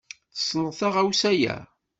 [0.35, 1.57] Tessneḍ taɣawsa-ya?